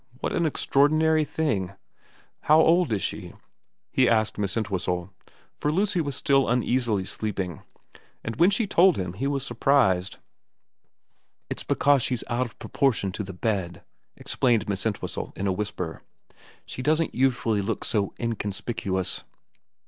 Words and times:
What 0.19 0.33
an 0.33 0.47
extraordinary 0.47 1.23
thing.' 1.23 1.73
* 2.07 2.41
How 2.49 2.59
old 2.59 2.91
is 2.91 3.03
she?' 3.03 3.33
he 3.91 4.09
asked 4.09 4.39
Miss 4.39 4.57
Entwhistle, 4.57 5.11
for 5.59 5.71
Lucy 5.71 6.01
was 6.01 6.15
still 6.15 6.49
uneasily 6.49 7.05
sleeping; 7.05 7.61
and 8.23 8.35
when 8.37 8.49
she 8.49 8.65
told 8.65 8.97
him 8.97 9.13
he 9.13 9.27
was 9.27 9.45
surprised.' 9.45 10.17
It's 11.51 11.63
because 11.63 12.01
she's 12.01 12.23
out 12.31 12.47
of 12.47 12.57
proportion 12.57 13.11
to 13.11 13.23
the 13.23 13.31
bed,' 13.31 13.83
320 14.15 14.15
VERA 14.15 14.15
xxvm 14.17 14.21
explained 14.21 14.69
Miss 14.69 14.85
Entwhistle 14.87 15.33
in 15.35 15.45
a 15.45 15.51
whisper.' 15.53 16.01
She 16.65 16.81
doesn't 16.81 17.13
usually 17.13 17.61
look 17.61 17.85
so 17.85 18.15
inconspicuous. 18.19 19.23